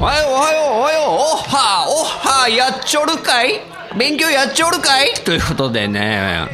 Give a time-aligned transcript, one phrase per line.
[0.00, 1.04] はようおはようおはよう。
[1.04, 3.60] おっはおっはやっちょるかい？
[3.98, 5.12] 勉強やっちょるかい？
[5.12, 6.48] ということでね。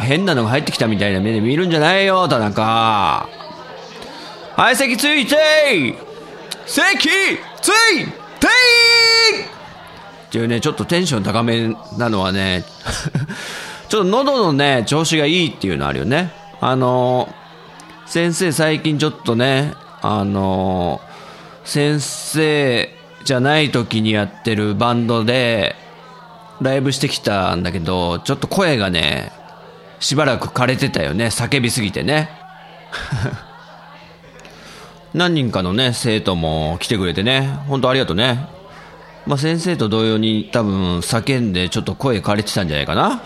[0.00, 3.28] 変なのが入ってきたみたいな目で見るんじゃないよ田中。
[4.56, 5.36] はい席ついて
[6.66, 7.08] 席
[7.60, 8.48] ついて
[10.26, 12.64] っていうねちょっとテンション高めなのはね
[13.88, 16.32] ちょっと喉のね調子がいいっていうのあるよね。
[16.60, 17.32] あの
[18.04, 21.00] 先生最近ちょっとねあの
[21.66, 22.88] 先生
[23.24, 25.74] じゃない時にやってるバンドで
[26.60, 29.32] ライブしてきたんだけどちょっと声がね
[29.98, 31.26] しばらく枯れてたよね。
[31.26, 32.30] 叫びすぎてね。
[35.14, 37.58] 何人かのね生徒も来てくれてね。
[37.66, 38.46] 本当ありがとうね。
[39.26, 43.22] まあ先生と同様に多分叫んでちょっと声枯れてたんじゃないかな。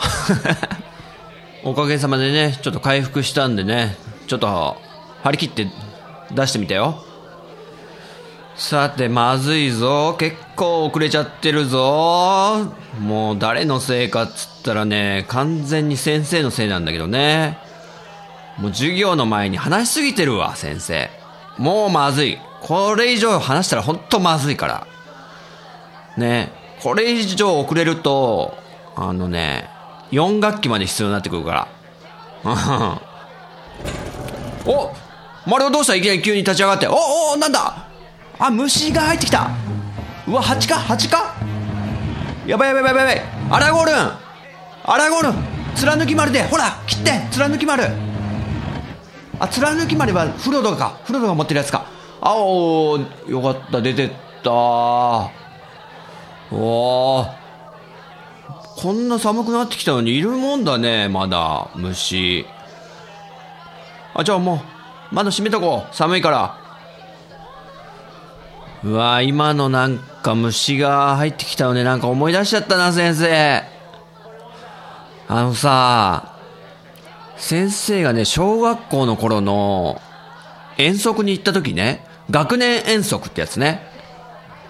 [1.63, 3.97] おかげさまでねちょっと回復したんでね
[4.29, 4.81] ちょっと
[5.23, 5.67] 張り切って
[6.31, 7.05] 出してみたよ。
[8.61, 10.15] さてまずいぞ。
[10.19, 12.75] 結構遅れちゃってるぞ。
[13.01, 17.57] もう誰のせいかっつったらね完全に先生のせいなんだけどね。
[18.59, 21.09] もう授業の前に話しすぎてるわ先生。
[21.57, 22.39] もうまずい。
[22.61, 24.87] これ以上話したらほんとまずいから。
[26.19, 26.53] ね
[26.83, 28.59] これ以上遅れると
[28.95, 29.71] あのね
[30.13, 31.67] 4学期まで必要になってくるから。
[34.67, 34.93] お
[35.49, 35.95] 丸尾どうした？
[35.95, 36.87] いきなり急に立ち上がって。
[36.89, 36.95] お
[37.33, 37.87] おなんだ？
[38.43, 39.51] あ虫が入ってきた。
[40.27, 40.77] うわ蜂か？
[40.77, 41.35] 蜂か？
[42.47, 43.23] やばいやばいやばいやばい。
[43.51, 43.95] アラゴールン。
[43.97, 45.35] アラゴールン。
[45.75, 46.45] 貫き丸で。
[46.45, 47.11] ほら切って。
[47.31, 47.85] 貫き丸。
[49.39, 50.99] あ貫き丸はフロドか。
[51.05, 51.85] フロドが持ってるやつか。
[52.23, 53.83] あおよかった。
[53.83, 54.11] 出てっ
[54.43, 54.51] た。
[54.51, 55.31] お
[56.53, 57.27] お
[58.79, 61.69] こんな寒くなってきたのにいるもんだねまだ。
[61.75, 62.47] 虫。
[64.15, 64.63] あじゃあも
[65.13, 65.95] う窓閉めとこう。
[65.95, 66.60] 寒いから。
[68.83, 73.63] うわ今のなんか虫が入ってきたのでなんか思い出しちゃったな先生。
[75.29, 76.35] あのさ
[77.37, 80.01] 先生がね小学校の頃の
[80.77, 83.83] 遠足に行った時ね学年遠足ってやつね。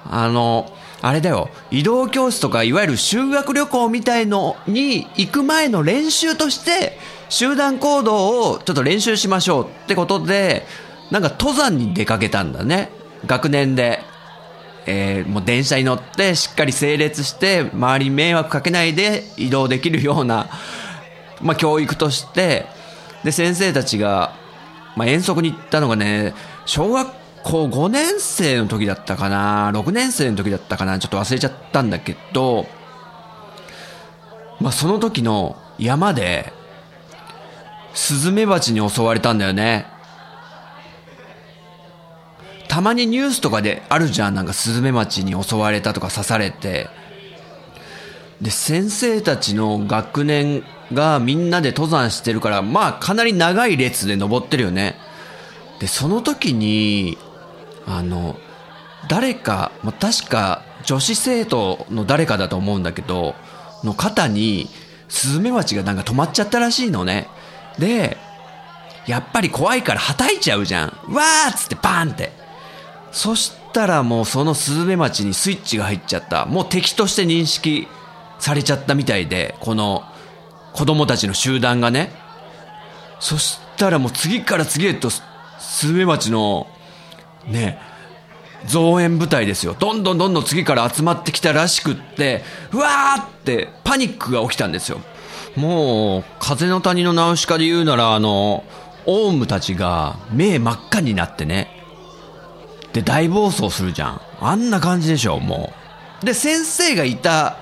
[0.04, 0.72] あの
[1.03, 1.49] あれだよ。
[1.70, 10.66] 移動教室とかいわゆる修学旅行みたいのに行く前の練習として集団行動をちょっと練習しましょうってことで
[11.10, 12.91] なんか登山に出かけたんだね。
[13.26, 14.00] 学年で、
[14.86, 20.48] えーもう電車に乗ってしっかり整列して周りに迷惑かけないで移動できるような、
[21.42, 22.66] まあ、教育として
[23.22, 24.34] で先生たちが、
[24.97, 27.08] まあ、遠足に行ったのがね小学
[27.42, 32.66] 校5年生の時だったかな6年生の時だったかなちょっと忘れちゃったんだけど、
[34.60, 36.52] まあ、その時の山で
[37.94, 39.87] スズメバチに襲われたんだよね。
[42.70, 44.34] たまにニュースとかであるじゃん。
[44.34, 46.88] なんかスズメバチに襲われたとか刺されて。
[48.41, 50.62] で先生たちの学年
[50.94, 54.94] がみんなで登山してるからまあかなり長い列で登ってるよね。
[55.81, 57.19] でその時に
[57.86, 58.36] あの
[59.08, 63.34] 誰か、まあ、確か女子生徒の誰かだと思うんだけど
[63.82, 64.69] の肩に
[65.08, 67.26] スズメバチがなんか止まっちゃったらしいのね。
[67.81, 68.17] で
[69.06, 70.88] やっぱり怖いからはたいちゃうじゃん。
[71.12, 72.39] わーっつってバーンって。
[73.12, 76.46] そしたらもうそのスズメバチにスイッチが入っちゃった。
[76.46, 77.88] もう敵として認識
[78.38, 80.04] されちゃったみたいでこの
[80.72, 82.12] 子供たちの集団がね。
[83.18, 85.22] そしたらもう次から次へとス
[85.86, 86.66] ズメバチの
[87.46, 87.78] ね
[88.66, 89.74] 増援部隊ですよ。
[89.78, 92.42] どんどんどんどん次から集まってきたらしくって
[92.72, 95.00] うわーってパニックが起きたんですよ。
[95.56, 98.64] もう風の谷のナウシカで言うならあの
[99.06, 101.80] オウムたちが目真っ赤になってね
[102.92, 104.20] で大暴走するじゃん。
[104.40, 105.72] あんな感じでしょも
[106.22, 106.26] う。
[106.26, 107.56] で先生がいた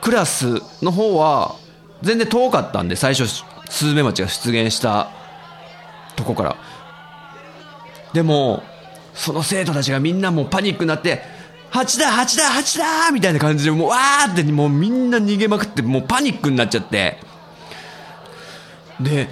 [0.00, 1.56] クラスの方は
[2.02, 3.26] 全然遠かったんで最初
[3.68, 5.10] スズメバチが出現した
[6.16, 6.56] とこから。
[8.12, 8.62] でも、
[9.14, 11.22] その生徒たちがみんなもうパニックになって、
[11.70, 13.10] 蜂だ蜂だ蜂だ！
[13.10, 17.18] みたいな感じでもうわーってもうみんな逃げまくってもうパニックになっちゃって。
[19.00, 19.28] で、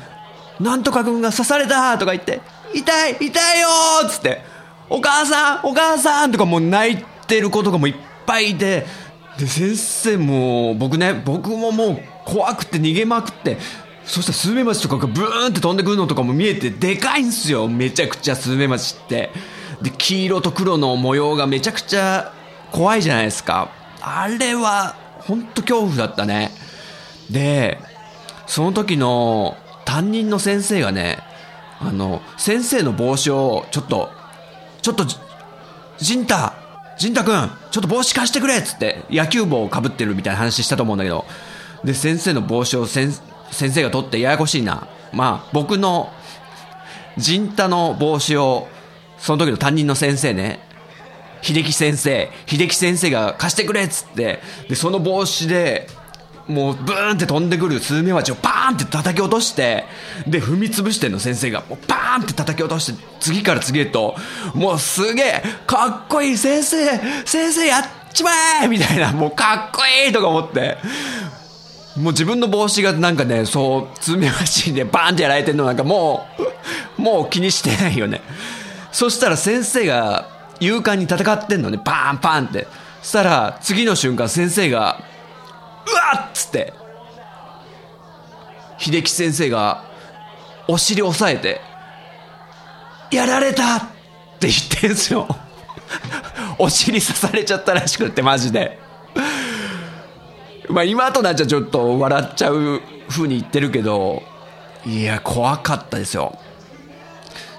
[0.58, 1.96] なんとか君が刺された！
[1.98, 2.40] とか言って、
[2.74, 3.68] 痛い痛いよ
[4.06, 4.42] っつって、
[4.92, 7.94] お母さんお母さんとかもう泣いてる子とかもいっ
[8.26, 8.84] ぱいいて、
[9.38, 13.56] で、先生も、僕ね、僕ももう怖くて逃げまくって、
[14.04, 17.68] そしたらスズメバチとかがブーンって飛んでくるのとかも見えてでかいんすよ。
[17.68, 19.30] めちゃくちゃスズメバチって。
[19.80, 22.32] で、黄色と黒の模様がめちゃくちゃ
[22.70, 23.70] 怖いじゃないですか。
[24.00, 26.50] あれは、ほんと恐怖だったね。
[27.30, 27.78] で、
[28.46, 29.56] その時の
[29.86, 31.18] 担任の先生がね、
[31.80, 34.10] あの、先生の帽子を、ちょっと、
[34.82, 35.04] ちょっと、
[35.98, 36.54] ジンタ、
[36.98, 41.24] ジンタ君、ちょっと帽子貸してくれっつって、野球帽をかぶってるみたいな話したと思うんだけど、
[41.84, 43.12] で、先生の帽子を先
[43.52, 44.88] 先生が取ってややこしいな。
[45.12, 46.12] まあ、僕の、
[47.18, 48.68] ジンタの帽子を、
[49.18, 50.60] その時の担任の先生ね、
[51.42, 55.88] 秀樹先生、秀樹先生が貸してくれっつって、で、その帽子で、
[56.48, 59.84] もうブーンって飛んでくるスズメバチをパーンって叩き落として、
[60.26, 64.16] で、踏み潰してんの先生が、もうパーンって叩き落として、次から次へと、
[64.54, 68.30] もうすげえ、かっこいい先生、先生やっちま
[68.62, 70.78] えみたいな、もうかっこいいとか思って、
[71.96, 76.26] もう自分の帽子がなんかね、そう、スズメバチでバーンってやられてるのなんかも
[76.98, 78.22] う、もう気にしてないよね。
[78.92, 80.28] そしたら先生が
[80.60, 82.66] 勇敢に戦ってんのね、パーンパーンって。
[83.02, 85.11] そしたら次の瞬間先生が、
[85.90, 86.72] わっつって、
[88.78, 89.84] 秀樹先生が
[90.68, 91.60] お尻押さえて、
[93.10, 93.80] やられたっ
[94.40, 95.28] て言ってんすよ。
[96.58, 98.78] お尻刺されちゃったらしくって、マジで。
[100.68, 104.22] まあ今となっちゃちょっと笑っちゃう風に言ってるけど、
[104.86, 106.38] いや、怖かったですよ。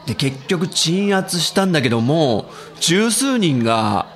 [0.05, 2.49] で、結局鎮圧したんだけども、
[2.79, 4.07] 十数人が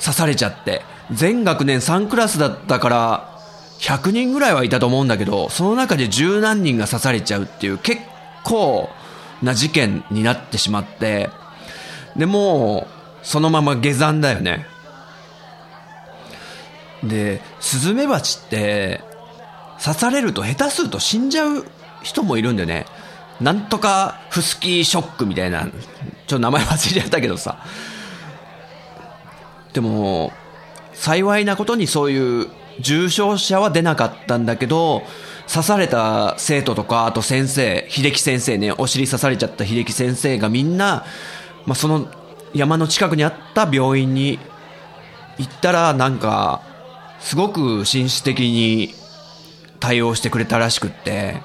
[0.00, 3.38] 刺されちゃって、全学年3クラスだったから、
[3.80, 8.00] 100人ぐらいはいたと思うんだけど、その中で十何人が刺されちゃうっていう結
[8.44, 8.88] 構
[9.42, 11.30] な事件になってしまって、
[12.16, 12.86] で、も
[13.22, 14.66] う、そのまま下山だよね。
[17.02, 19.00] で、スズメバチって、
[19.82, 21.66] 刺されると下手すると死んじゃう
[22.02, 22.86] 人もいるんだよね。
[23.40, 25.70] なんとかフスキーショックみたいな、ちょっ
[26.28, 27.58] と名前忘れちゃったけどさ。
[29.72, 30.32] でも、
[30.92, 32.48] 幸いなことにそういう
[32.80, 35.02] 重症者は出なかったんだけど、
[35.52, 41.04] 刺された生徒とか、あと先生、秀樹先生ね、お尻刺されちゃった秀樹先生がみんな、
[41.66, 42.08] まあ、その
[42.54, 44.38] 山の近くにあった病院に
[45.38, 46.62] 行ったら、なんか、
[47.20, 48.94] すごく紳士的に
[49.80, 51.40] 対応してくれたらしくって、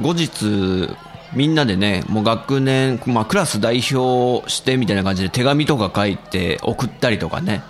[0.00, 0.88] 後日、
[1.34, 7.62] みんなでね、もう学年、まあクラス代表してみたいな感じで手紙とか書いて送ったりとかね。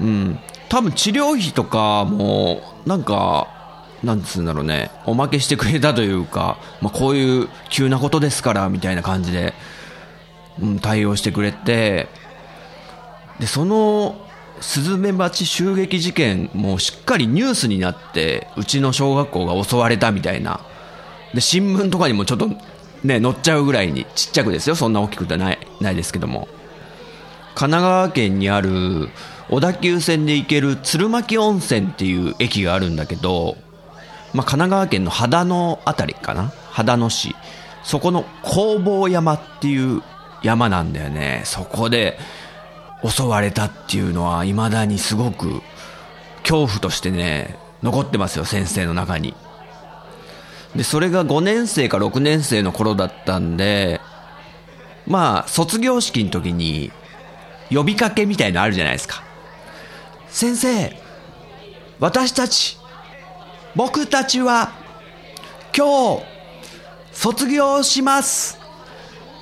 [0.00, 0.38] うん。
[0.68, 3.48] 多分治療費とかも、なんか、
[4.02, 9.54] なんつうんだろうね、おまけしてくれたというか、まあこういう急なことですから、みたいな感じで、
[10.60, 12.08] うん、対応してくれて、
[13.38, 14.16] で、その、
[14.60, 20.60] スズメバチ襲撃事件もしっかりニュースになって、うちの小学校が襲われたみたいな。
[21.34, 22.48] で、新聞とかにもちょっと
[23.04, 24.76] ね、載っちゃうぐらいにちっちゃくですよ。
[24.76, 26.48] そんな大きくてない、ないですけども。
[27.54, 29.08] 神奈川県にある
[29.52, 33.58] 小田急線で行ける鶴巻温泉っていう駅があるんだけど、
[34.32, 36.50] まあ、神奈川県の秦野あたりかな？
[36.72, 37.36] 秦野市。
[37.84, 40.02] そこの工房山っていう
[40.42, 41.42] 山なんだよね。
[41.44, 42.18] そこで
[43.04, 45.60] 襲われたっていうのは未だにすごく
[46.44, 49.34] 恐怖としてね、残ってますよ、先生の中に。
[50.74, 54.00] で、それが5年生か6年生の頃だったんで、
[55.06, 56.90] まあ、卒業式の時に、
[57.70, 59.22] 呼びかけみたいのあるじゃないですか。
[60.32, 60.96] 先生、
[62.00, 62.78] 私たち、
[63.76, 64.72] 僕たちは、
[65.76, 66.22] 今日、
[67.12, 68.58] 卒業します。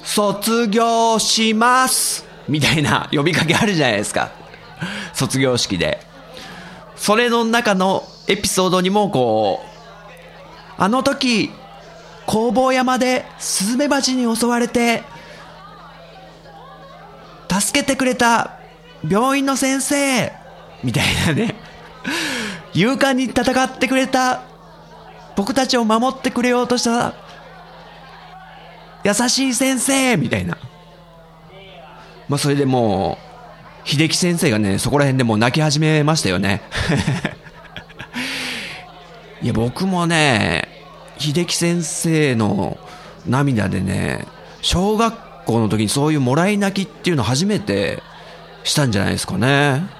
[0.03, 2.27] 卒業します。
[2.49, 4.33] みたいな呼びかけあるじゃないですか。
[5.15, 6.01] 卒業式で。
[6.97, 11.53] それの中のエピソードにもこう、あの時、
[12.27, 15.05] 工房山でスズメバチに襲われて、
[17.49, 18.59] 助けてくれた
[19.09, 20.40] 病院の先生、
[20.83, 21.55] みたいなね。
[22.73, 24.43] 勇敢に戦ってくれた、
[25.37, 27.15] 僕たちを守ってくれようとした、
[29.05, 30.57] 優しい先生、みたいな。
[32.29, 33.19] まあ、それでも
[33.85, 36.63] う、秀樹先生がね、そこら辺でもう泣き始めましたよね。
[39.43, 40.69] いや、僕もね、
[41.19, 42.79] 秀樹先生の
[43.27, 44.27] 涙でね、
[44.63, 48.03] 小学校の時にそういうもらい泣きっていうの初めて
[48.65, 50.00] したんじゃないですかね。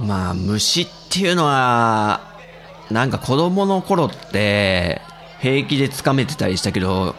[0.00, 2.20] まあ、虫っていうのは、
[2.90, 5.02] なんか子供の頃って
[5.40, 7.14] 平気で掴めてたりしたけど、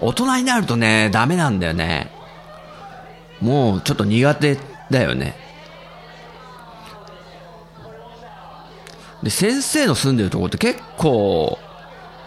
[0.00, 2.10] 大人になるとね、ダメなんだよね。
[3.40, 4.58] もうちょっと苦手
[4.90, 5.36] だよね。
[9.22, 11.58] で、先生の住んでるとこって結構、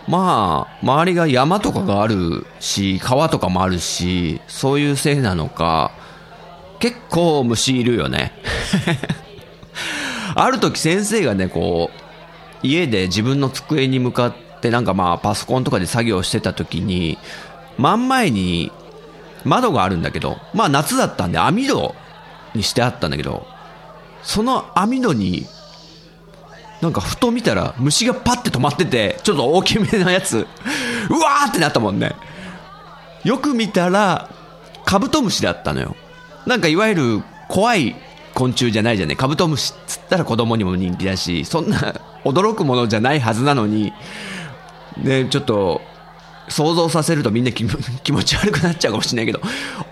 [0.07, 5.91] まあ、周りが山とかがあるし、川とかもあるし、そういうせいなのか、
[6.79, 8.33] 結構虫いるよね。
[10.39, 17.17] ある時先生がね、こう、家で自分の机に向かってなんかまあパソコンとかで作業してた時に、
[17.77, 18.71] 真ん前に
[19.43, 21.95] 窓があるんだけど、まあ夏だったんで網戸
[22.53, 23.47] にしてあったんだけど、
[24.21, 25.47] その網戸に
[26.81, 30.45] なんかふと見たら虫がパッて止まってて、ちょっと大きめのやつ、
[31.09, 32.13] うわーってなったもんね。
[33.23, 34.29] よく見たら、
[34.85, 35.95] カブトムシだったのよ。
[36.45, 37.95] なんかいわゆる怖い
[38.37, 43.93] 昆虫じゃないじゃねカブトムシっつったら子供にも人気だし、そんな 驚くものじゃないはずなのに、
[44.97, 45.81] ね、ちょっと、
[46.47, 49.41] 想像させるとみんな 気持ち悪くなっちゃうかもしれないけど、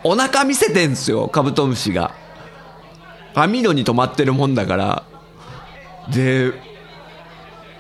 [0.03, 2.11] お腹見せてんすよ、カブトムシが。
[3.33, 5.03] 網戸に止まってるもんだから。
[6.07, 6.53] で、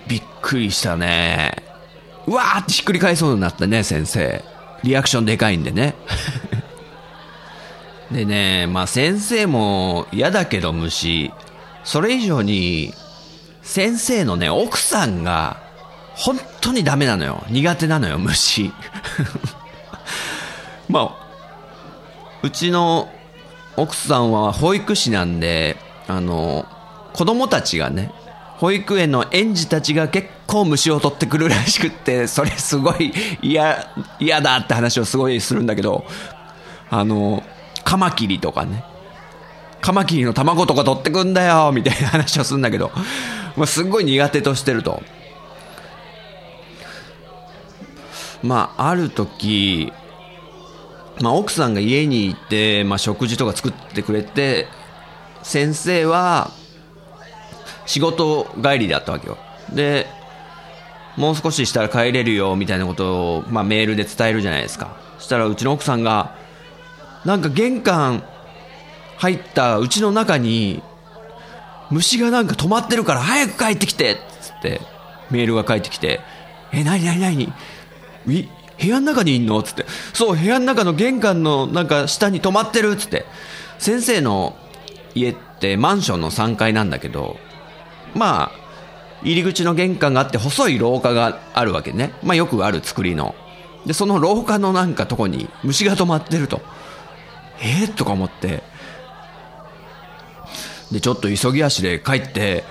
[0.07, 1.63] びっくりしたね。
[2.25, 4.43] うわーってひっくり返そうになったね、先生。
[4.83, 5.93] リアクションでかいんでね。
[8.11, 11.31] でね、まあ先生も嫌だけど虫。
[11.83, 12.93] それ以上に、
[13.61, 15.63] 先生のね、奥さんが、
[16.15, 17.43] 本当にダメなのよ。
[17.49, 18.71] 苦手なのよ、虫。
[20.87, 21.25] まあ、
[22.41, 23.09] うちの
[23.75, 26.65] 奥さんは保育士なんで、あの、
[27.13, 28.11] 子供たちがね、
[28.57, 33.87] 保育園の園児たちが結構虫を取ってくるらしくって、それすごい嫌、
[34.19, 36.05] 嫌だって話をすごいするんだけど、
[36.89, 37.43] あの、
[37.85, 38.83] カマキリとかね、
[39.79, 42.91] カマキリの卵とか取ってくんだよみたいな話をするんだけど、
[43.55, 45.01] まあ、すっごい苦手としてると。
[48.43, 49.93] まあ、ある時、
[51.21, 54.67] まあ、奥さんが家にいて、まあ、食事とか作ってくれて、
[55.43, 56.51] 先生は、
[57.85, 59.37] 仕事帰りだったわけよ。
[59.71, 60.07] で、
[61.17, 64.97] もう少ししたら帰れるよ、みたいなことを、まあ、メールで伝えるじゃないですか。
[65.19, 66.35] そしたら、うちの奥さんが、
[67.25, 68.23] なんか玄関
[69.17, 70.81] 入ったうちの中に、
[71.91, 74.81] 虫がなんか止まってるから早く帰ってきてっつって
[75.31, 76.21] メールが返ってきて、
[76.71, 77.53] え、なになになに
[78.25, 79.61] 部屋の中にいんの？
[79.63, 79.85] つって。
[80.13, 83.25] そう、部屋の中の玄関のなんか下に止まってるつって。
[83.77, 84.55] 先生の
[85.13, 87.37] 家ってマンションの3階なんだけど、
[88.13, 88.51] まあ、
[89.23, 92.13] 入り口の玄関があって細い廊下があるわけね。
[92.23, 93.35] まあよくある作りの。
[93.85, 96.61] で、その廊下のなんかとこに虫が止まってると。
[97.61, 98.63] えー、とか思って。
[100.91, 102.63] で、ちょっと急ぎ足で帰って、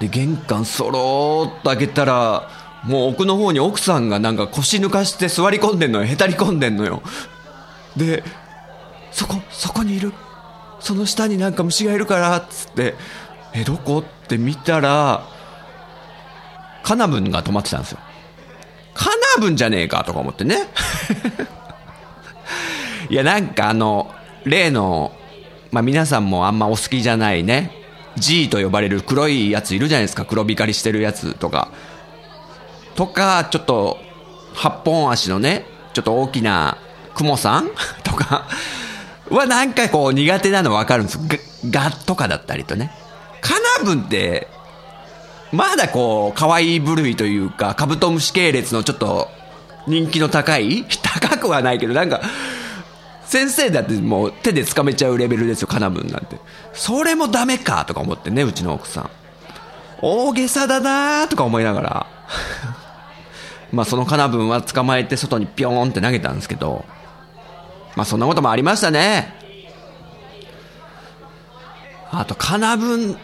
[0.00, 2.48] で、玄関そろーっと開けたら、
[2.84, 6.06] もう奥の方に奥さんがなんか腰抜かして座り込んでんのよ。
[6.06, 7.02] へたり込んでんのよ。
[7.96, 8.24] で、
[9.12, 10.12] そこ、そこにいる。
[10.78, 12.94] その下になんか虫がいるから、っつって、
[13.52, 13.98] え、どこ？
[13.98, 15.26] って見たら、
[16.82, 17.98] カナブンが止まってたんですよ。
[18.94, 20.68] カナブンじゃねえかとか思ってね。
[23.10, 24.14] いや、なんかあの、
[24.44, 25.12] 例の
[25.72, 27.72] まあ皆さんもあんまお好きじゃないね、
[28.16, 31.70] G と呼ばれる黒いやついるじゃないですか、黒光りしてるやつとか。
[32.94, 33.98] とか、ちょっと、
[34.54, 36.76] 八本足のね、ちょっと大きな
[37.14, 37.70] 雲さん
[38.02, 38.46] とか
[39.28, 41.18] はなんかこう苦手なの分かるんです
[41.70, 42.92] ガとかだったりとね。
[43.40, 44.48] カナブンって、
[45.52, 49.28] まだこう、可愛い部類というか、カブトムシ系列のちょっと
[49.86, 50.84] 人気の高い？
[51.02, 52.20] 高くはないけど、なんか、
[53.30, 56.36] 先生だってもう手で掴めちゃうレベルですよ、カナブンなんて。
[56.72, 59.10] それもダメかとか思ってね、うちの奥さん。
[60.02, 62.06] 大げさだなーとか思いながら。
[63.70, 66.84] まあそのカナブンは捕まえて外にピョーンって投げたんですけど、
[67.94, 69.32] まあそんなこともありましたね。
[72.10, 73.16] あと、カナブン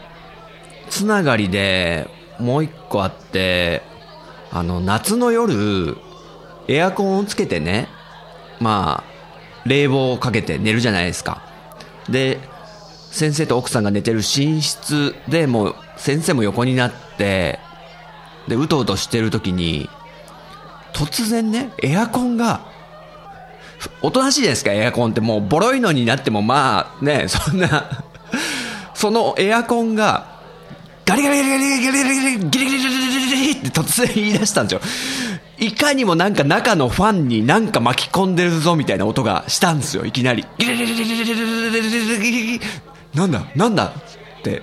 [0.89, 2.09] つながりで
[2.39, 3.83] もう一個あって、
[4.53, 5.97] あの、夏の夜、
[6.69, 7.89] エアコンをつけてね、
[8.61, 9.16] まあ、
[9.67, 11.43] 冷房をかけて寝るじゃないですか。
[12.09, 12.39] で、
[13.11, 17.59] 先生と奥さんが寝てる寝室でもう先生も横になって、
[18.49, 19.89] で、うとうとしてる時に、
[20.93, 22.61] 突然ね、エアコンが、
[24.03, 28.05] おとなしいじゃないですか、エアコンってもうボロいのになってもまあね、そんな
[28.97, 30.37] そのエアコンが、
[31.05, 34.81] ガリガリガリガリガリガリガリガリガリガリガリガリって突然言い出したんですよ。
[35.59, 40.45] いかにもなんか中のファンになんか巻き込んでるぞみたいな音がしたんですよ、いきなり。
[43.15, 44.63] なんだなんだって、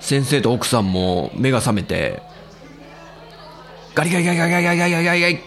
[0.00, 2.22] 先生と奥さんも目が覚めて、
[3.94, 5.38] ガリガリガリガリガリガリガリガリガリガリっ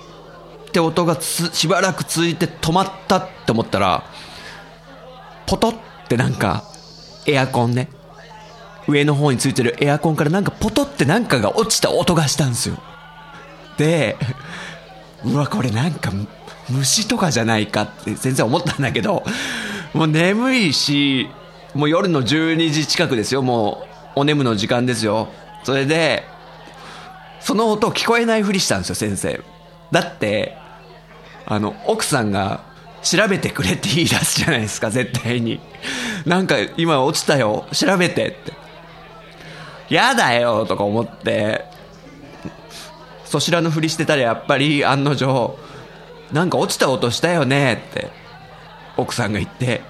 [0.71, 4.03] て音がつしばらく続いて止まったって思ったら、
[5.45, 5.75] ポトっ
[6.09, 6.65] てなんか、
[7.25, 7.89] エアコンね。
[8.87, 12.77] 上の方についてるエアコンからなんかポトってなんかが落ちた音がしたんですよ。
[13.77, 14.17] で、
[15.23, 16.11] うわ、これなんか
[16.69, 19.23] 虫とかじゃないかって全然思ったんだけど、
[19.93, 21.29] もう眠いし、
[21.73, 23.85] もう夜の12時近くですよ、も
[24.15, 25.29] うお眠の時間ですよ。
[25.63, 26.23] それで、
[27.39, 29.41] その音聞こえないふりしたんですよ、先生。
[29.91, 30.57] だって、
[31.45, 32.61] あの、奥さんが
[33.03, 35.59] 調べてくれって言い出すじゃないですか、絶対に。
[36.25, 38.53] なんか今落ちたよ、調べてって。
[39.89, 41.65] やだよとか思って、
[43.31, 45.57] そしらのふりしてたらやっぱり案の定、
[46.33, 48.11] なんか落ちた音したよねって、
[48.97, 49.81] 奥さんが言って、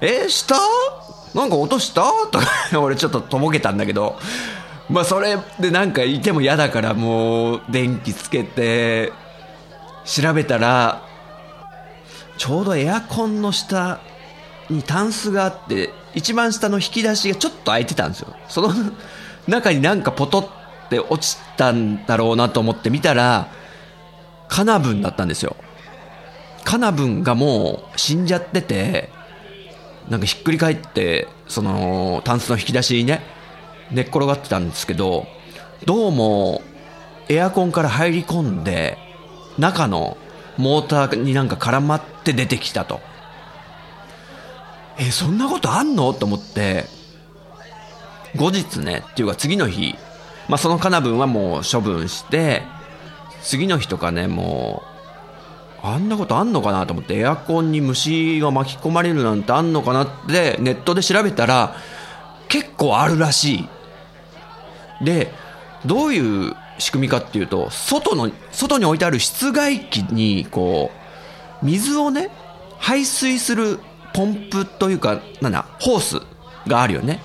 [0.00, 0.56] え、した？
[1.32, 2.02] なんか音した？
[2.32, 2.48] とか、
[2.80, 4.18] 俺ちょっととぼけたんだけど、
[4.90, 9.12] まあそれでなんかいても嫌だからもう電気つけて、
[10.04, 11.02] 調べたら、
[12.36, 14.00] ちょうどエアコンの下
[14.68, 18.34] にタンスがあって、一番下の引き出しがちょっと開いてたんですよ。
[18.48, 18.74] その
[19.46, 20.50] 中になんかポト
[21.00, 23.48] って落ちたんだろうなと思って見たら、
[24.48, 25.56] カナブンだったんですよ。
[26.64, 29.08] カナブンがもう死んじゃってて、
[30.10, 33.22] なんかひっくり返って、その、タンスの引き出しにね、
[33.90, 35.26] 寝っ転がってたんですけど、
[35.86, 36.62] どうも、
[37.28, 38.98] エアコンから入り込んで、
[39.58, 40.18] 中の
[40.58, 43.00] モーターになんか絡まって出てきたと。
[44.98, 46.12] え、そんなことあんの？
[46.12, 46.84] と思って、
[48.36, 49.94] 後日ね、っていうか次の日、
[50.48, 52.62] まあそのカナブンはもう処分して、
[53.42, 54.82] 次の日とかね、も
[55.82, 61.74] う、あんなことあんのかなと思って、エアコンに虫が巻き込まれるなんてあんのかなって、ネットで調べたら、
[62.48, 63.68] 結構あるらし
[65.00, 65.04] い。
[65.04, 65.32] で、
[65.84, 70.92] どういう仕組みかっていうと、外の、外に置いてある室外機に、こ
[71.62, 72.30] う、水をね、
[72.78, 73.80] 排水する
[74.14, 76.20] ポンプというか、なんだ、ホース
[76.68, 77.20] があるよね。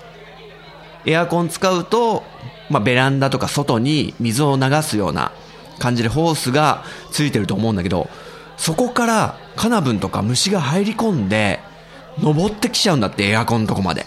[1.06, 2.24] エアコン使うと、
[2.70, 5.32] まあ、ベランダとか外に水を流すような
[5.80, 8.10] 感じでホースがついてると思うんだけど、
[8.58, 11.60] そこからカナブンとか虫が入り込んで、
[12.20, 14.06] 登ってきちゃうんだって、エアコンのとこまで。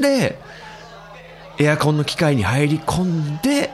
[0.00, 0.38] で、
[1.58, 3.70] エアコンの機械に入り込んで、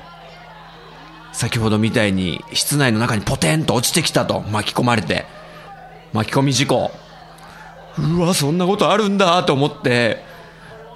[1.33, 5.27] 先ほどみたいに室内の中にポテンと落ちてきたと巻き込まれて、
[6.13, 6.91] 巻き込み事故。
[7.99, 10.25] うわ、そんなことあるんだと思って、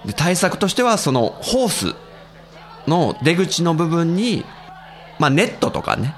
[0.05, 1.95] で対策としてはそのホース
[2.88, 4.44] の出口の部分に、
[5.18, 6.14] まあネットとかね、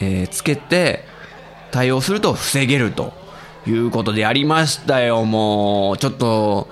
[0.00, 1.04] えーつけて
[1.70, 3.12] 対応すると防げると
[3.66, 5.98] いうことでやりましたよ、もう。
[5.98, 6.68] ちょっと、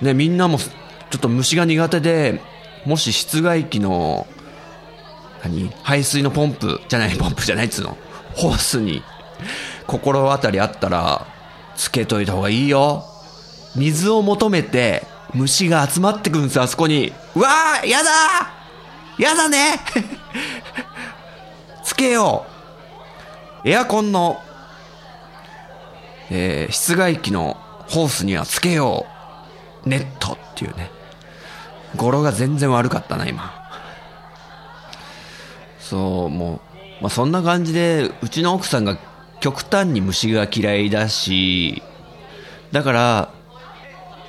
[0.00, 2.40] ね、みんなもちょっと虫が苦手で、
[2.86, 4.26] もし室外機の、
[5.42, 7.98] 何排水のポンプじゃない、ポンプじゃないっつうの。
[8.34, 9.02] ホースに
[9.86, 11.26] 心当たりあったら、
[11.76, 13.04] つけといた方がいいよ。
[13.74, 17.12] 水を求めて、虫が集まってくるんですよ、あそこに。
[17.34, 19.80] うわーやだーやだね
[21.84, 22.46] つけよ
[23.64, 24.40] うエアコンの、
[26.30, 27.56] えー室外機の
[27.88, 29.06] ホースにはつけよ
[29.84, 30.90] うネットっていうね。
[31.96, 33.52] 語呂が全然悪かったな、今。
[35.80, 36.60] そう、も
[37.00, 38.96] う、まあ、そんな感じで、うちの奥さんが
[39.40, 41.82] 極端に虫が嫌いだし、
[42.70, 43.30] だから、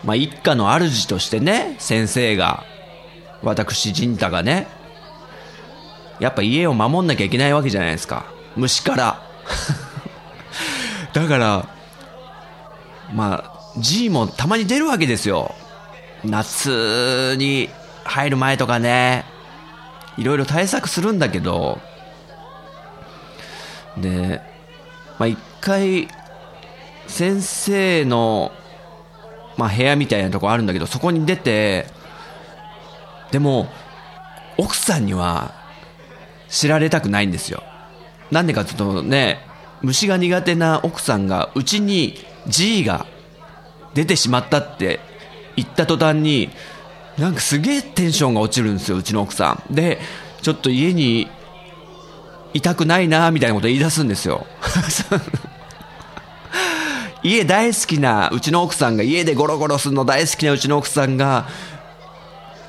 [0.03, 2.63] まあ、一家の主としてね、先生が、
[3.43, 4.67] 私、陣太がね、
[6.19, 8.25] やっぱ家を守んなきゃいけないわけじゃないですか。
[8.55, 9.21] 虫から。
[11.13, 11.67] だから、
[13.13, 15.55] まあ、G もたまに出るわけですよ。
[16.23, 17.69] 夏に
[18.03, 19.25] 入る前とかね、
[20.17, 21.79] いろいろ対策するんだけど、
[23.97, 24.41] で、
[25.17, 26.07] まあ一回、
[27.07, 28.51] 先生の、
[29.57, 31.87] まあ部屋みたいなとこあるんだけど、そこに出て、
[33.31, 33.69] でも、
[34.57, 35.53] 奥さんには
[36.49, 37.63] 知られたくないんですよ。
[38.29, 39.45] なんでかっていうとね、
[39.81, 43.05] 虫が苦手な奥さんが、うちに G が
[43.93, 44.99] 出てしまったって
[45.55, 46.49] 言った途端に、
[47.17, 49.73] なんかすげえテンションが落ちるんですよ、うちの奥さん。
[49.73, 49.99] で、
[50.41, 51.29] ちょっと家に
[52.53, 54.45] いたくないな、みたいなこと言い出すんですよ。
[57.23, 61.47] 家大好きなうちの奥さんが、家でゴロゴロするの大好きなうちの奥さんが、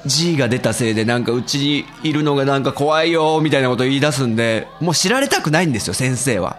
[0.04, 6.58] G が出たせいでなんかうちにいるのがなんか怖いよみたいなこと言い出すんで、もう知られたくないんですよ、先生は。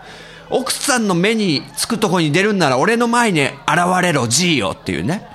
[0.50, 3.54] 奥さんの目につくとこに出るんなら俺の前に現
[4.02, 5.28] れろ G よっていうね。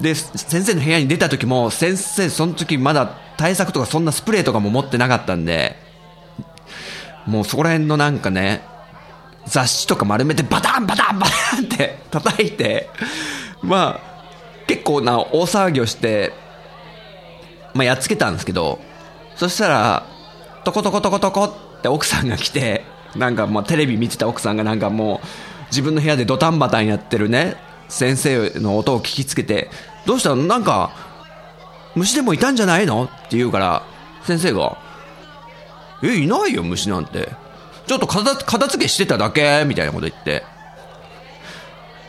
[0.00, 5.76] で、先生の部屋に出た時も、先生その時まだ対策とかそんなスプレーとかも持ってなかったんで、
[7.26, 8.62] もうそこら辺のなんかね、
[9.48, 12.90] 雑誌とか丸めてバタンバタンバタンって叩いて、
[13.62, 16.32] まあ、結構な大騒ぎをして、
[17.74, 18.78] まあ、やっつけたんですけど、
[19.36, 20.06] そしたら、
[20.64, 22.84] トコトコトコトコって奥さんが来て、
[23.16, 25.26] なんかもうテレビ見てた奥さんがなんかもう、
[25.70, 27.56] 自分の部屋でドタンバタンやってるね、
[27.88, 29.70] 先生の音を聞きつけて、
[30.06, 30.42] どうしたの？
[30.44, 30.90] なんか、
[31.94, 33.04] 虫でもいたんじゃないの？
[33.04, 33.82] って言うから、
[34.24, 34.76] 先生が、
[36.02, 37.30] え、いないよ、虫なんて。
[37.88, 40.44] ちょっと片片付けしてただけみたいなこと言って。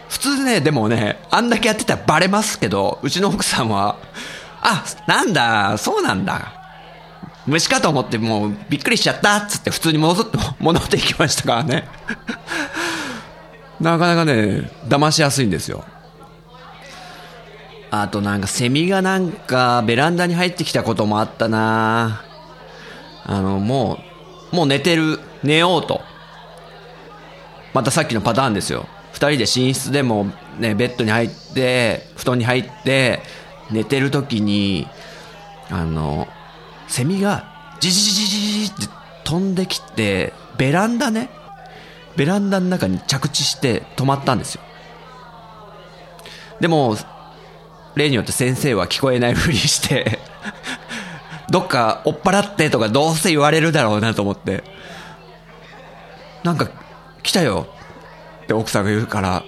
[0.09, 3.97] 普通ね、でもね、あんだけやってたらバレますけど、うちの奥さんは、
[4.61, 6.53] あ、なんだ、そうなんだ。
[7.45, 11.87] 虫かと思ってもうびっくりしちゃったっつって普通に戻って、 戻っていきましたからね。
[13.79, 15.85] なかなかね、騙しやすいんですよ。
[17.91, 22.23] あとなんかセミがなんかベランダに入ってきたこともあったな
[23.25, 24.08] あの、もう、
[24.51, 26.01] もう寝てる、寝ようと。
[27.73, 28.87] またさっきのパターンですよ。
[29.11, 30.27] 二人で寝室でも
[30.59, 33.21] ね、ベッドに入って、布団に入って、
[33.71, 34.87] 寝てる時に、
[35.69, 36.27] あの、
[36.87, 41.29] セミが、じじじじじじって飛んできて、ベランダね、
[42.17, 44.61] ベランダの中に着地して止まったんですよ。
[46.59, 46.97] でも、
[47.95, 50.19] 例によって先生は聞こえないふりして
[51.49, 54.63] どっか追っ払ってとかどうせ言われるだろうなと思って、
[56.43, 56.69] なんか
[57.23, 57.67] 来たよ
[58.43, 59.43] って奥さんが言うから、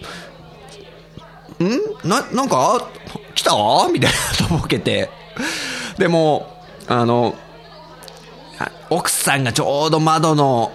[1.60, 2.08] ん？
[2.08, 2.90] な、なんか、
[3.36, 3.52] 来た？
[3.92, 5.10] みたいなとぼけて。
[5.98, 6.48] でも、
[6.88, 7.36] あの、
[8.90, 10.72] 奥さんがちょうど窓の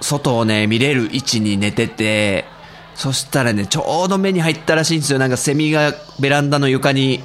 [0.00, 2.44] 外をね、見れる位置に寝てて、
[2.94, 5.18] そしたらね、ちょうど目に入ったらしいんですよ。
[5.18, 7.22] なんかセミがベランダの床に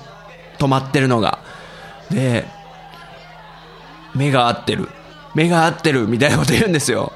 [0.57, 1.39] 止まってるのが。
[2.09, 2.45] で、
[4.15, 4.89] 目が合ってる。
[5.35, 7.11] 目が合ってるみたいなこと言うんですよ。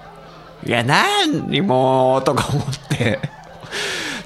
[0.65, 3.19] いや、何にも、とか思って。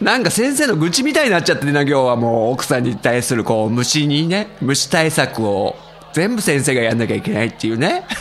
[0.02, 5.76] なんか先生の愚痴みたいになっちゃってね、今日はもう奥さんに対するこう虫にね、虫対策を
[6.14, 8.04] 全部先生がやんなきゃいけないっていうね。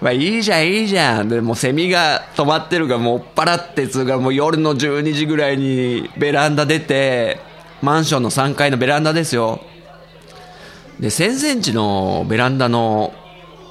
[0.00, 1.28] まあいいじゃんいいじゃん。
[1.28, 7.40] でもセミが止まってるからもう追っ払ってつうかもう夜の12時ぐらいにベランダ出て、
[7.82, 9.60] マンションの3階のベランダですよ。
[11.00, 13.12] で、1000センチのベランダの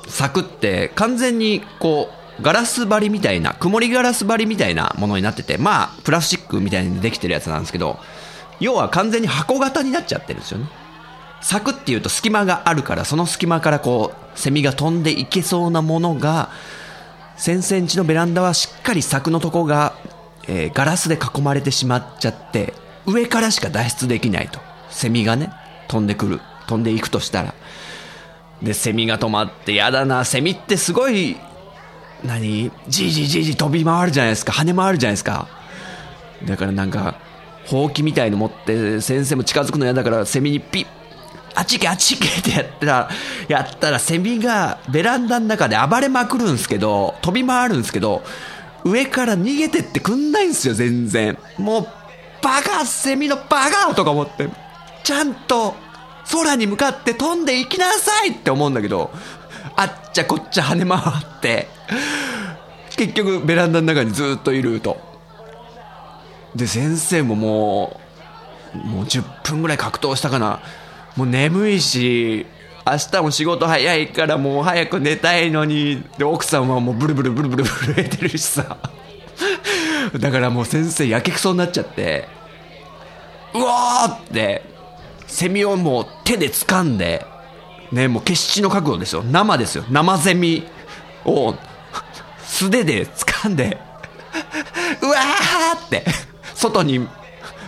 [0.08, 8.00] 柵って完全にこうガラス張りみたいな、曇りガラス張りみたいなものになってて、まあ、プラスチックみたいにできてるやつなんですけど、
[8.60, 10.70] 要は完全に箱型になっちゃってるんですよね。
[11.42, 16.50] 柵っていうと隙間があるから、その隙間からこう、セミが飛んでいけそうなものが、
[17.38, 19.96] 1000センチのベランダはしっかり柵のとこが、
[20.48, 22.74] えー、ガラスで囲まれてしまっちゃって、
[23.06, 24.60] 上からしか脱出できないと。
[24.90, 25.52] セミがね、
[25.88, 26.42] 飛んでくる。
[26.68, 27.54] 飛んでいくとしたら。
[28.62, 31.38] で、セミが止まって、やだな、セミってすごい
[32.24, 32.72] 何？
[32.88, 34.52] じいじいじいじ飛び回るじゃないですか。
[34.52, 35.48] 跳ね回るじゃないですか。
[36.46, 37.16] だからなんか
[37.66, 40.88] ほうきみたいの持って先生も近づくの嫌だからセミにピッ
[41.56, 43.10] あっち行けあっち行けってやったら
[43.48, 48.24] やったらセミがベランダの中で暴れまくるんですけど飛び回るんですけど
[48.86, 51.38] 上から逃げてってくんないんですよ全然。
[51.58, 51.88] もう
[52.44, 54.48] バカセミのバカとか思って。
[55.04, 55.76] ちゃんと
[56.32, 59.12] 空に向かって飛んでいきなさいって思うんだけど
[59.76, 61.68] あっちゃこっちゃ跳ね回って、
[62.98, 64.98] 結局ベランダの中にずっといると。
[66.56, 68.02] で、先生もも
[68.74, 70.62] う、もう10分ぐらい格闘したかな。
[71.16, 72.48] もう眠いし、
[72.88, 78.78] 明日も仕事早いからもう早く寝たいのに、で、奥さんはもうブルブルブルブル震えてるしさ。
[80.20, 82.28] だからもう先生やけくそになっちゃって、
[83.54, 84.64] うわーって、
[85.28, 87.26] セミをもう手で掴んで、
[87.92, 89.24] ね、もう決死の覚悟ですよ。
[89.24, 89.86] 生ですよ。
[89.90, 90.66] 生ゼミ
[91.26, 91.54] を
[92.44, 93.78] 素手で掴んで、
[95.02, 96.06] うわーって、
[96.56, 97.08] 外に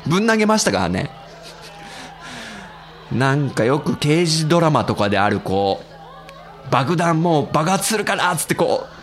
[0.08, 1.12] ぶん投げましたからね。
[3.12, 5.84] なんかよく刑事ドラマとかであるこ
[6.68, 9.00] う、爆弾もう爆発するからっつってこう、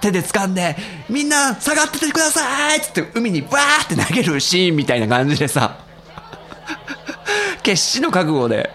[0.00, 0.76] 手で掴んで、
[1.08, 5.76] みんな下がっててくださいっつって海にバーって投げるシーンみたいな感じでさ、
[7.62, 8.70] 決死の覚悟で、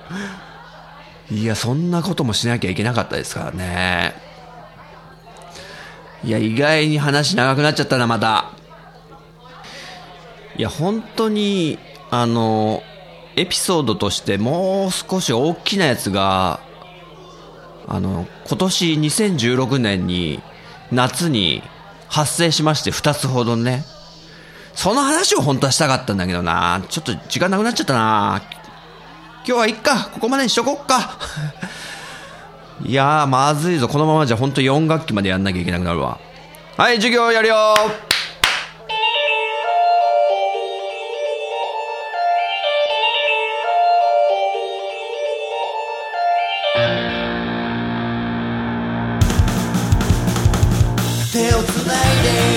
[1.30, 4.16] いや、そんなこともしなきゃいけなかったですからね。
[6.24, 8.52] いや、意外に話長くなっちゃったな、また。
[10.56, 11.78] いや、本当に、
[12.10, 12.82] あの、
[13.36, 16.60] エピソードとしてもう少し大きなやつが、
[17.88, 20.42] あの、今年2016年に
[20.92, 21.62] 夏に
[22.10, 23.86] 発生しまして2つほどね。
[24.74, 26.84] その話を本当はしたかったんだけどな。
[26.90, 28.42] ちょっと時間なくなっちゃったな。
[29.48, 30.10] 今日はいっか。
[30.12, 31.18] ここまでにしとこっか。
[32.84, 33.88] いやー、まずいぞ。
[33.88, 36.20] このままじゃ本当4学期までやんなきゃいけなくなるわ。
[36.76, 37.56] はい、授業やるよ
[51.32, 51.98] 手をつない
[52.52, 52.57] で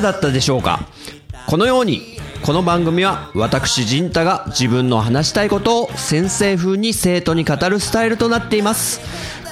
[0.00, 0.80] かだったでしょうか？
[1.46, 9.00] このようにこの番組は私陣太が自分の話したいことを先生風に生徒に語るスタイルとなっています。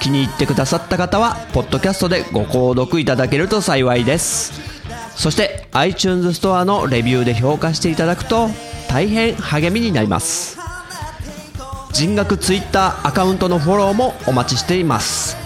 [0.01, 4.53] 気に入ってくださった方はポッドキャストでご購読いただけると幸いです。
[5.15, 8.49] そして iTunes ストアのレビューで評価していただくと
[8.89, 10.57] 大変励みになります。
[11.91, 15.37] 人学 Twitter アカウントのフォローもお待ちしています。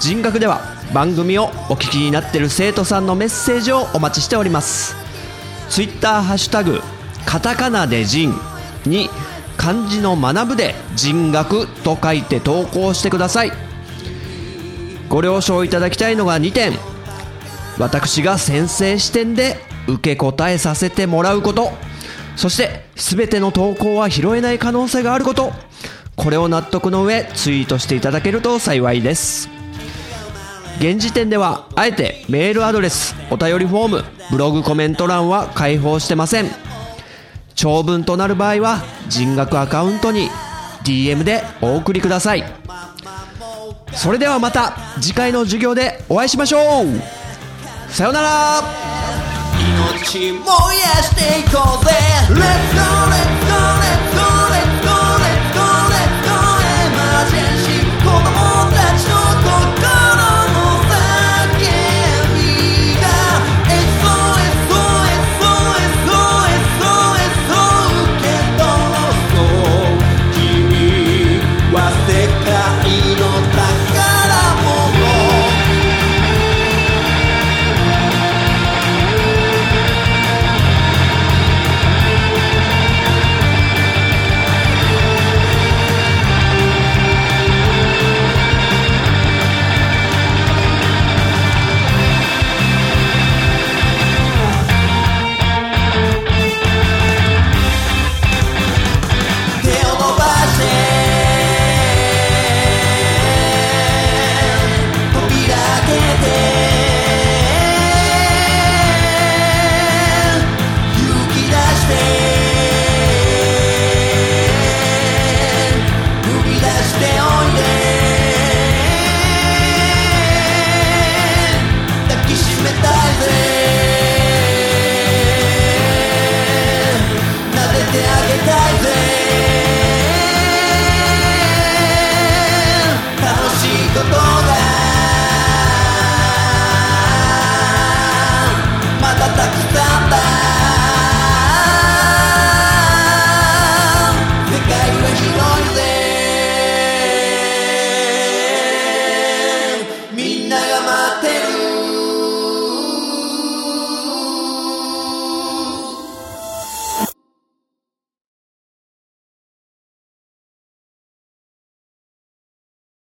[0.00, 4.94] 人学では番組をお聞きになってる生徒さんのメッセージをお待ちしております。
[5.68, 6.80] ツイッターハッシュタグ
[7.24, 8.32] カタカナで人
[8.86, 9.08] に
[9.56, 13.52] 漢字の学ぶで人学と書いて投稿してください。
[15.08, 16.72] ご了承いただきたいのが2点。
[17.78, 19.56] 私が先生視点で
[19.88, 21.72] 受け答えさせてもらうこと。
[22.36, 25.52] そして全ての投稿は拾えない可能性があること。
[26.16, 29.53] これを納得の上ツイートしていただけると幸いです。
[30.78, 36.50] 現時点ではあえてメールアドレスお便りフォームブログコメント欄は開放してません。
[37.54, 40.28] 長文となる場合は人学アカウントに
[40.84, 42.44] DM でお送りください。
[43.92, 47.90] それではまた次回の授業でお会いしましょう。
[47.90, 48.62] さようなら。
[50.02, 50.42] 命燃や
[51.02, 51.92] していこうぜ。
[52.28, 52.40] Let's go,
[53.10, 53.43] let's go.